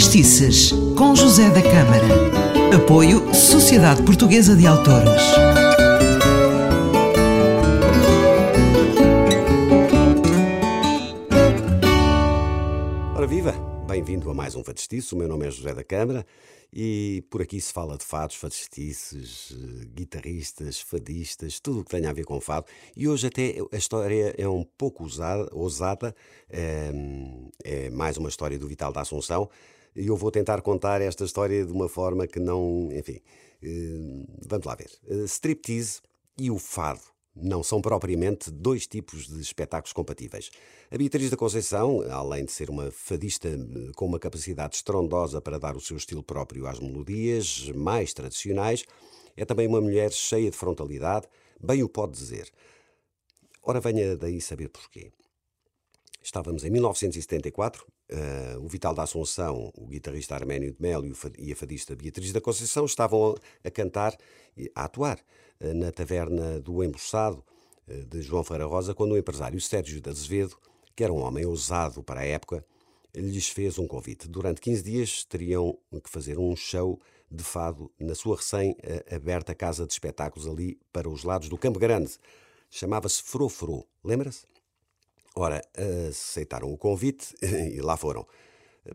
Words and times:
Factistices, 0.00 0.72
com 0.96 1.14
José 1.14 1.50
da 1.50 1.60
Câmara. 1.60 2.74
Apoio 2.74 3.34
Sociedade 3.34 4.02
Portuguesa 4.02 4.56
de 4.56 4.66
Autores. 4.66 5.22
Ora 13.14 13.26
viva! 13.26 13.52
Bem-vindo 13.86 14.30
a 14.30 14.34
mais 14.34 14.56
um 14.56 14.64
Fadistiço. 14.64 15.14
O 15.14 15.18
meu 15.18 15.28
nome 15.28 15.46
é 15.46 15.50
José 15.50 15.74
da 15.74 15.84
Câmara 15.84 16.24
e 16.72 17.22
por 17.28 17.42
aqui 17.42 17.60
se 17.60 17.70
fala 17.70 17.98
de 17.98 18.04
fados, 18.04 18.36
fadistices, 18.36 19.52
eh, 19.52 19.84
guitarristas, 19.94 20.80
fadistas, 20.80 21.60
tudo 21.60 21.80
o 21.80 21.84
que 21.84 21.90
tenha 21.90 22.08
a 22.08 22.14
ver 22.14 22.24
com 22.24 22.40
fado. 22.40 22.64
E 22.96 23.06
hoje 23.06 23.26
até 23.26 23.56
a 23.70 23.76
história 23.76 24.34
é 24.38 24.48
um 24.48 24.64
pouco 24.78 25.02
ousada, 25.02 25.46
ousada 25.52 26.16
é, 26.48 26.90
é 27.64 27.90
mais 27.90 28.16
uma 28.16 28.30
história 28.30 28.58
do 28.58 28.66
Vital 28.66 28.92
da 28.94 29.02
Assunção 29.02 29.50
e 29.94 30.06
eu 30.06 30.16
vou 30.16 30.30
tentar 30.30 30.60
contar 30.62 31.00
esta 31.00 31.24
história 31.24 31.64
de 31.64 31.72
uma 31.72 31.88
forma 31.88 32.26
que 32.26 32.38
não. 32.38 32.88
Enfim, 32.92 33.20
eh, 33.62 34.24
vamos 34.46 34.66
lá 34.66 34.74
ver. 34.74 34.90
Eh, 35.08 35.24
striptease 35.24 36.00
e 36.38 36.50
o 36.50 36.58
fado 36.58 37.02
não 37.34 37.62
são 37.62 37.80
propriamente 37.80 38.50
dois 38.50 38.86
tipos 38.86 39.26
de 39.26 39.40
espetáculos 39.40 39.92
compatíveis. 39.92 40.50
A 40.90 40.98
Beatriz 40.98 41.30
da 41.30 41.36
Conceição, 41.36 42.02
além 42.10 42.44
de 42.44 42.52
ser 42.52 42.68
uma 42.70 42.90
fadista 42.90 43.48
eh, 43.48 43.92
com 43.94 44.06
uma 44.06 44.18
capacidade 44.18 44.76
estrondosa 44.76 45.40
para 45.40 45.58
dar 45.58 45.76
o 45.76 45.80
seu 45.80 45.96
estilo 45.96 46.22
próprio 46.22 46.66
às 46.66 46.80
melodias 46.80 47.70
mais 47.74 48.12
tradicionais, 48.12 48.84
é 49.36 49.44
também 49.44 49.66
uma 49.66 49.80
mulher 49.80 50.12
cheia 50.12 50.50
de 50.50 50.56
frontalidade, 50.56 51.26
bem 51.60 51.82
o 51.82 51.88
pode 51.88 52.12
dizer. 52.12 52.50
Ora, 53.62 53.80
venha 53.80 54.16
daí 54.16 54.40
saber 54.40 54.68
porquê. 54.68 55.12
Estávamos 56.22 56.64
em 56.64 56.70
1974, 56.70 57.86
uh, 58.12 58.60
o 58.62 58.68
Vital 58.68 58.94
da 58.94 59.04
Assunção, 59.04 59.72
o 59.74 59.86
guitarrista 59.86 60.34
Arménio 60.34 60.70
de 60.70 60.80
Melo 60.80 61.10
e 61.38 61.50
a 61.50 61.56
fadista 61.56 61.96
Beatriz 61.96 62.30
da 62.30 62.42
Conceição 62.42 62.84
estavam 62.84 63.34
a 63.64 63.70
cantar, 63.70 64.14
a 64.74 64.84
atuar 64.84 65.18
uh, 65.60 65.74
na 65.74 65.90
taverna 65.90 66.60
do 66.60 66.84
Embuçado 66.84 67.42
uh, 67.88 68.04
de 68.04 68.20
João 68.20 68.44
Ferreira 68.44 68.66
Rosa, 68.66 68.94
quando 68.94 69.12
o 69.12 69.18
empresário 69.18 69.58
Sérgio 69.62 69.98
de 69.98 70.10
Azevedo, 70.10 70.58
que 70.94 71.02
era 71.02 71.12
um 71.12 71.22
homem 71.22 71.46
ousado 71.46 72.02
para 72.02 72.20
a 72.20 72.26
época, 72.26 72.62
lhes 73.14 73.48
fez 73.48 73.78
um 73.78 73.86
convite. 73.86 74.28
Durante 74.28 74.60
15 74.60 74.82
dias 74.82 75.24
teriam 75.24 75.78
que 76.04 76.10
fazer 76.10 76.38
um 76.38 76.54
show 76.54 77.00
de 77.30 77.42
fado 77.42 77.90
na 77.98 78.14
sua 78.14 78.36
recém-aberta 78.36 79.54
casa 79.54 79.86
de 79.86 79.92
espetáculos 79.92 80.46
ali 80.46 80.78
para 80.92 81.08
os 81.08 81.24
lados 81.24 81.48
do 81.48 81.56
Campo 81.56 81.78
Grande. 81.78 82.12
Chamava-se 82.68 83.22
Frofro, 83.22 83.86
lembra-se? 84.04 84.44
Ora, 85.40 85.62
aceitaram 86.10 86.70
o 86.70 86.76
convite 86.76 87.34
e 87.74 87.80
lá 87.80 87.96
foram. 87.96 88.26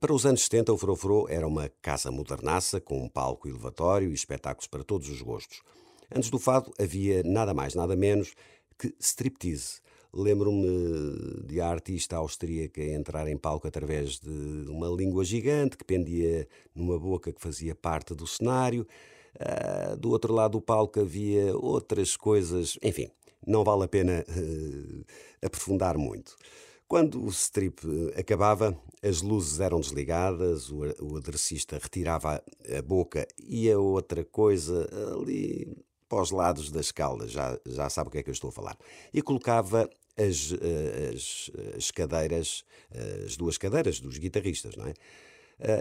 Para 0.00 0.12
os 0.12 0.26
anos 0.26 0.42
70, 0.42 0.72
o 0.72 0.76
Frofro 0.76 1.28
era 1.28 1.46
uma 1.46 1.70
casa 1.80 2.10
modernaça, 2.10 2.80
com 2.80 2.98
um 3.00 3.08
palco 3.08 3.46
elevatório 3.46 4.10
e 4.10 4.12
espetáculos 4.12 4.66
para 4.66 4.82
todos 4.82 5.08
os 5.08 5.22
gostos. 5.22 5.62
Antes 6.12 6.30
do 6.30 6.40
fado 6.40 6.72
havia 6.80 7.22
nada 7.22 7.54
mais, 7.54 7.76
nada 7.76 7.94
menos 7.94 8.34
que 8.76 8.92
striptease. 8.98 9.80
Lembro-me 10.12 11.44
de 11.46 11.60
a 11.60 11.68
artista 11.68 12.16
austríaca 12.16 12.82
entrar 12.82 13.28
em 13.28 13.36
palco 13.36 13.68
através 13.68 14.18
de 14.18 14.66
uma 14.68 14.88
língua 14.88 15.24
gigante 15.24 15.76
que 15.76 15.84
pendia 15.84 16.48
numa 16.74 16.98
boca 16.98 17.32
que 17.32 17.40
fazia 17.40 17.72
parte 17.72 18.16
do 18.16 18.26
cenário. 18.26 18.84
Uh, 19.36 19.96
do 19.96 20.10
outro 20.10 20.34
lado 20.34 20.58
do 20.58 20.60
palco 20.60 20.98
havia 20.98 21.56
outras 21.56 22.16
coisas, 22.16 22.76
enfim, 22.82 23.08
não 23.46 23.64
vale 23.64 23.84
a 23.84 23.88
pena 23.88 24.24
uh, 24.28 25.04
aprofundar 25.44 25.96
muito. 25.98 26.36
Quando 26.86 27.24
o 27.24 27.28
strip 27.28 27.80
eh, 27.86 28.20
acabava, 28.20 28.76
as 29.02 29.22
luzes 29.22 29.60
eram 29.60 29.80
desligadas, 29.80 30.68
o, 30.68 30.80
o 31.00 31.16
aderecista 31.16 31.78
retirava 31.82 32.44
a, 32.78 32.82
boca 32.82 33.26
e 33.38 33.70
a 33.70 33.78
outra 33.78 34.22
coisa 34.22 34.86
ali 35.18 35.74
para 36.06 36.20
os 36.20 36.30
lados 36.30 36.70
das 36.70 36.92
caldas, 36.92 37.30
já, 37.30 37.58
já 37.66 37.88
sabe 37.88 38.08
o 38.08 38.10
que 38.10 38.18
é 38.18 38.22
que 38.22 38.28
eu 38.28 38.34
estou 38.34 38.50
a 38.50 38.52
falar, 38.52 38.76
e 39.10 39.22
colocava 39.22 39.88
as, 40.18 40.52
eh, 40.52 41.12
as, 41.14 41.50
as 41.78 41.90
cadeiras, 41.90 42.62
as 43.24 43.38
duas 43.38 43.56
cadeiras 43.56 43.98
dos 43.98 44.18
guitarristas, 44.18 44.76
não 44.76 44.86
é? 44.86 44.92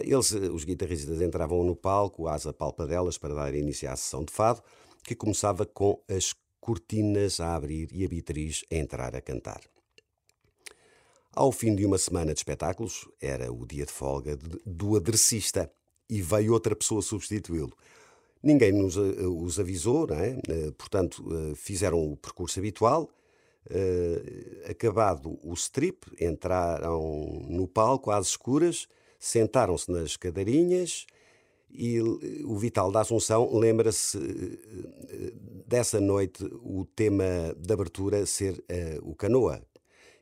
Eles, 0.04 0.32
os 0.32 0.64
guitarristas 0.64 1.22
entravam 1.22 1.62
no 1.66 1.76
palco, 1.76 2.28
asa 2.28 2.54
palpa 2.54 2.88
delas, 2.88 3.18
para 3.18 3.34
dar 3.34 3.54
início 3.54 3.92
à 3.92 3.96
sessão 3.98 4.24
de 4.24 4.32
fado, 4.32 4.62
que 5.04 5.16
começava 5.16 5.66
com 5.66 6.02
as 6.08 6.34
cortinas 6.62 7.40
a 7.40 7.56
abrir 7.56 7.90
e 7.92 8.06
a 8.06 8.08
Beatriz 8.08 8.64
a 8.72 8.76
entrar 8.76 9.16
a 9.16 9.22
cantar. 9.22 9.62
Ao 11.34 11.52
fim 11.52 11.76
de 11.76 11.86
uma 11.86 11.98
semana 11.98 12.34
de 12.34 12.40
espetáculos, 12.40 13.10
era 13.20 13.52
o 13.52 13.66
dia 13.66 13.86
de 13.86 13.92
folga 13.92 14.38
do 14.66 14.96
adressista 14.96 15.72
e 16.10 16.22
veio 16.22 16.54
outra 16.54 16.76
pessoa 16.76 17.02
substituí-lo. 17.02 17.76
Ninguém 18.44 18.72
nos 18.72 18.98
eh, 18.98 19.26
os 19.26 19.60
avisou, 19.60 20.08
é? 20.12 20.32
Eh, 20.50 20.72
portanto, 20.78 21.24
eh, 21.34 21.56
fizeram 21.56 22.12
o 22.12 22.18
percurso 22.18 22.60
habitual. 22.60 23.10
Acabado 24.68 25.38
o 25.44 25.54
strip, 25.54 26.08
entraram 26.20 27.46
no 27.48 27.68
palco 27.68 28.10
às 28.10 28.30
escuras, 28.30 28.88
sentaram-se 29.20 29.92
nas 29.92 30.18
cadeirinhas 30.18 31.06
e 31.74 32.02
o 32.02 32.58
Vital 32.58 32.92
da 32.92 33.02
Assunção 33.02 33.50
lembra-se 33.58 34.18
eh, 34.18 35.34
dessa 35.66 36.02
noite 36.02 36.44
o 36.62 36.86
tema 36.86 37.56
de 37.58 37.74
abertura 37.74 38.26
ser 38.26 38.54
uh, 38.60 39.10
o 39.10 39.16
canoa. 39.16 39.62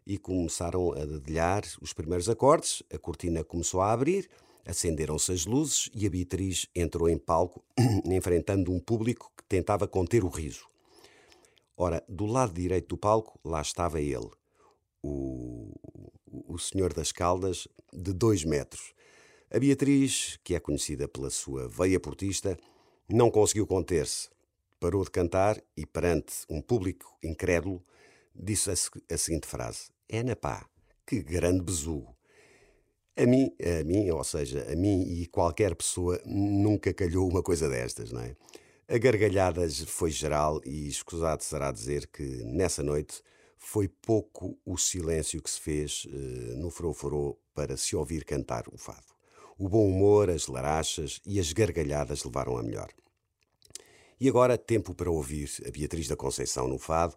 E 0.06 0.18
começaram 0.18 0.94
a 0.94 1.06
dedilhar 1.06 1.64
os 1.82 1.94
primeiros 1.94 2.30
acordes, 2.30 2.84
a 2.92 2.98
cortina 2.98 3.44
começou 3.44 3.82
a 3.82 3.92
abrir, 3.92 4.30
acenderam-se 4.66 5.32
as 5.32 5.46
luzes 5.46 5.90
e 5.94 6.06
a 6.06 6.10
Beatriz 6.10 6.68
entrou 6.76 7.10
em 7.10 7.18
palco, 7.18 7.64
enfrentando 8.06 8.72
um 8.72 8.80
público 8.80 9.32
que 9.36 9.44
tentava 9.44 9.88
conter 9.88 10.24
o 10.24 10.30
riso. 10.30 10.66
Ora, 11.78 12.04
do 12.08 12.26
lado 12.26 12.54
direito 12.54 12.90
do 12.90 12.98
palco, 12.98 13.40
lá 13.44 13.62
estava 13.62 14.02
ele, 14.02 14.30
o, 15.02 15.72
o 16.48 16.58
senhor 16.58 16.94
das 16.94 17.12
caldas, 17.12 17.68
de 17.94 18.14
dois 18.14 18.44
metros 18.44 18.94
a 19.52 19.60
Beatriz, 19.60 20.40
que 20.44 20.54
é 20.54 20.60
conhecida 20.60 21.08
pela 21.08 21.32
sua 21.32 21.68
veia 21.68 22.00
portista, 22.00 22.56
não 23.10 23.32
conseguiu 23.32 23.66
conter-se. 23.66 24.30
Parou 24.80 25.04
de 25.04 25.10
cantar 25.10 25.60
e, 25.76 25.86
perante 25.86 26.34
um 26.48 26.62
público 26.62 27.18
incrédulo, 27.24 27.84
disse 28.34 28.70
a, 28.70 28.74
a 29.14 29.18
seguinte 29.18 29.48
frase: 29.48 29.90
É 30.08 30.22
na 30.22 30.36
pá, 30.36 30.66
que 31.06 31.24
grande 31.24 31.62
besugo. 31.62 32.16
A 33.18 33.26
mim, 33.26 33.52
a 33.60 33.84
mim, 33.84 34.10
ou 34.12 34.24
seja, 34.24 34.72
a 34.72 34.76
mim 34.76 35.02
e 35.02 35.26
qualquer 35.26 35.76
pessoa 35.76 36.22
nunca 36.24 36.94
calhou 36.94 37.28
uma 37.28 37.42
coisa 37.42 37.68
destas, 37.68 38.12
não 38.12 38.22
é? 38.22 38.36
A 38.88 38.98
gargalhadas 38.98 39.82
foi 39.82 40.12
geral 40.12 40.62
e 40.64 40.88
escusado 40.88 41.44
será 41.44 41.72
dizer 41.72 42.08
que 42.08 42.24
nessa 42.44 42.82
noite 42.82 43.22
foi 43.58 43.88
pouco 43.88 44.58
o 44.66 44.78
silêncio 44.78 45.42
que 45.42 45.50
se 45.50 45.60
fez 45.60 46.06
uh, 46.06 46.58
no 46.58 46.70
Foroforô 46.70 47.38
para 47.54 47.76
se 47.76 47.96
ouvir 47.96 48.24
cantar 48.24 48.64
o 48.72 48.78
fado. 48.78 49.19
O 49.60 49.68
bom 49.68 49.86
humor, 49.86 50.30
as 50.30 50.48
larachas 50.48 51.20
e 51.26 51.38
as 51.38 51.52
gargalhadas 51.52 52.24
levaram 52.24 52.58
a 52.58 52.64
melhor. 52.64 52.88
E 54.18 54.30
agora, 54.30 54.58
tempo 54.58 54.94
para 54.94 55.12
ouvir 55.12 55.50
a 55.68 55.70
Beatriz 55.70 56.08
da 56.08 56.16
Conceição 56.16 56.66
no 56.66 56.80
fado. 56.80 57.16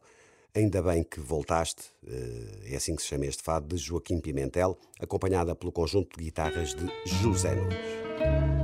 Ainda 0.53 0.83
bem 0.83 1.05
que 1.05 1.21
voltaste, 1.21 1.85
eh, 2.05 2.73
é 2.73 2.77
assim 2.77 2.97
que 2.97 3.03
se 3.03 3.09
chama 3.09 3.27
este 3.27 3.45
fado, 3.45 3.75
de 3.75 3.81
Joaquim 3.81 4.21
Pimentel, 4.21 4.77
acompanhada 5.01 5.55
pelo 5.55 5.73
conjunto 5.73 6.19
de 6.19 6.25
guitarras 6.25 6.75
de 6.75 6.91
José 7.07 7.55
Nunes. 7.55 8.62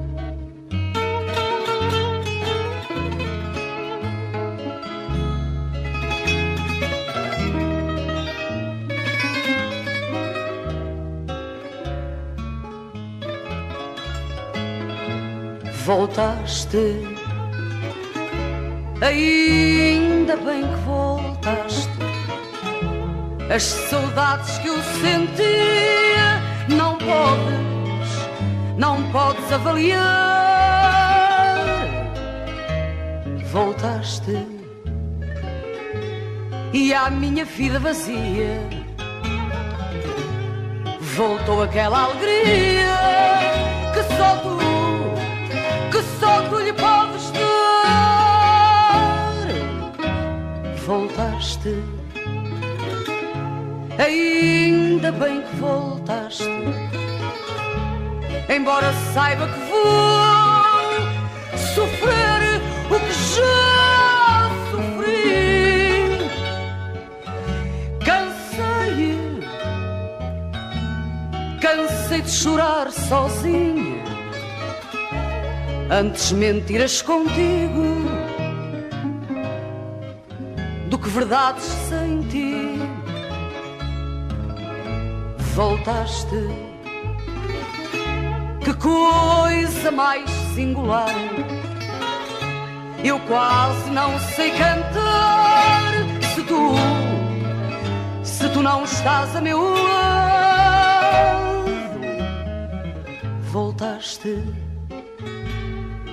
Voltaste. 15.89 17.03
Ainda 19.01 20.37
bem 20.37 20.63
que 20.63 20.77
voltaste. 20.85 21.89
As 23.51 23.63
saudades 23.63 24.59
que 24.59 24.69
eu 24.69 24.83
sentia 24.83 26.43
não 26.69 26.99
podes, 26.99 28.11
não 28.77 29.03
podes 29.11 29.51
avaliar. 29.51 29.97
Voltaste 33.51 34.47
e 36.75 36.93
a 36.93 37.09
minha 37.09 37.47
vida 37.47 37.81
vazia 37.81 38.61
voltou 41.17 41.63
aquela 41.63 42.05
alegria 42.05 42.93
que 43.95 44.03
só 44.17 44.37
tu 44.43 44.68
Voltaste, 51.69 51.75
ainda 53.99 55.13
bem 55.13 55.43
que 55.43 55.57
voltaste. 55.57 56.45
embora 58.49 58.93
saiba 59.13 59.47
que 59.47 59.59
vou 59.71 61.59
sofrer 61.75 62.61
o 62.91 62.99
que 63.01 63.13
já 63.35 64.51
sofri. 64.71 66.19
Cansei, 68.05 69.41
cansei 71.61 72.23
de 72.23 72.31
chorar 72.31 72.91
sozinha. 72.91 73.99
Antes 75.91 76.33
mentiras 76.33 77.03
contigo 77.03 78.28
do 80.99 81.03
que 81.03 81.09
verdades 81.11 81.65
sem 81.89 82.23
ti. 82.29 82.79
Voltaste 85.55 86.49
que 88.65 88.75
coisa 88.75 89.91
mais 89.91 90.29
singular! 90.55 91.15
Eu 93.05 93.19
quase 93.21 93.91
não 93.91 94.19
sei 94.19 94.51
cantar 94.51 95.93
se 96.35 96.43
tu, 96.43 96.75
se 98.25 98.49
tu 98.51 98.63
não 98.63 98.85
estás 98.85 99.37
a 99.37 99.41
meu 99.41 99.61
lado. 99.61 100.19
Voltaste, 103.53 104.45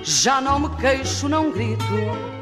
já 0.02 0.40
não 0.40 0.60
me 0.60 0.70
queixo, 0.76 1.28
não 1.28 1.50
grito. 1.50 2.35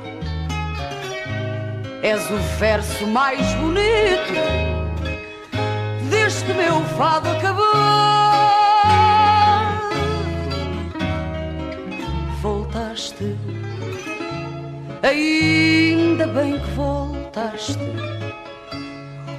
És 2.05 2.31
o 2.31 2.37
verso 2.59 3.07
mais 3.07 3.41
bonito 3.55 4.35
deste 6.11 6.53
meu 6.53 6.81
fado 6.97 7.29
acabou. 7.31 7.65
voltaste. 12.45 13.35
Ainda 15.03 16.27
bem 16.27 16.61
que 16.61 16.71
voltaste. 16.73 17.79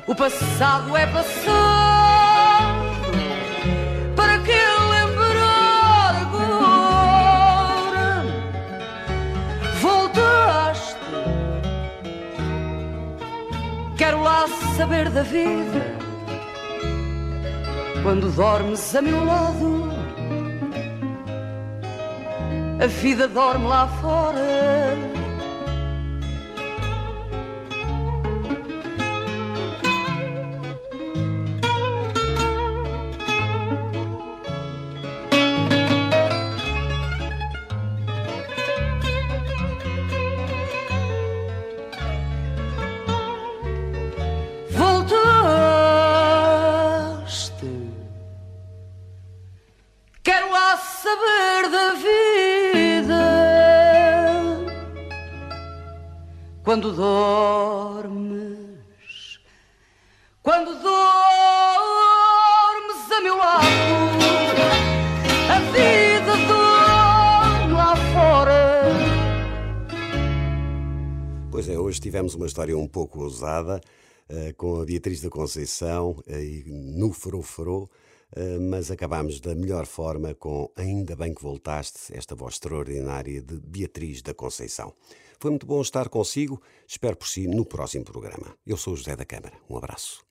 O 0.07 0.15
passado 0.15 0.97
é 0.97 1.05
passado. 1.05 1.84
Da 15.15 15.23
vida. 15.23 15.81
Quando 18.03 18.29
dormes 18.31 18.93
a 18.95 19.01
meu 19.01 19.23
lado 19.23 19.85
a 22.83 22.87
vida 22.87 23.25
dorme 23.27 23.65
lá 23.65 23.87
fora. 24.01 25.24
Da 51.85 51.93
vida 51.93 53.21
quando 56.63 56.91
dormes, 56.93 58.57
quando 60.41 60.71
dormes 60.81 61.51
a 63.11 63.21
meu 63.21 63.37
lado, 63.37 63.65
a 65.47 65.59
vida 65.71 66.35
dorme 66.47 67.73
lá 67.73 67.95
fora. 68.13 68.81
Pois 71.51 71.69
é, 71.69 71.77
hoje 71.77 72.01
tivemos 72.01 72.33
uma 72.33 72.47
história 72.47 72.75
um 72.75 72.87
pouco 72.87 73.21
ousada 73.21 73.79
eh, 74.27 74.53
com 74.53 74.81
a 74.81 74.85
Beatriz 74.85 75.21
da 75.21 75.29
Conceição 75.29 76.19
eh, 76.25 76.43
e 76.43 76.63
no 76.67 77.13
Farou, 77.13 77.43
eh, 77.43 78.04
mas 78.61 78.91
acabámos 78.91 79.39
da 79.39 79.55
melhor 79.55 79.85
forma 79.85 80.33
com 80.33 80.69
Ainda 80.75 81.15
bem 81.15 81.33
que 81.33 81.41
voltaste, 81.41 82.15
esta 82.15 82.35
voz 82.35 82.55
extraordinária 82.55 83.41
de 83.41 83.59
Beatriz 83.59 84.21
da 84.21 84.33
Conceição. 84.33 84.93
Foi 85.39 85.51
muito 85.51 85.65
bom 85.65 85.81
estar 85.81 86.09
consigo, 86.09 86.61
espero 86.87 87.15
por 87.15 87.27
si 87.27 87.47
no 87.47 87.65
próximo 87.65 88.05
programa. 88.05 88.55
Eu 88.65 88.77
sou 88.77 88.95
José 88.95 89.15
da 89.15 89.25
Câmara, 89.25 89.53
um 89.69 89.77
abraço. 89.77 90.23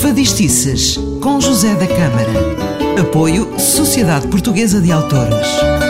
Fadistices 0.00 0.96
com 1.22 1.40
José 1.40 1.74
da 1.74 1.86
Câmara. 1.86 3.00
Apoio 3.00 3.58
Sociedade 3.58 4.28
Portuguesa 4.28 4.80
de 4.80 4.92
Autores. 4.92 5.87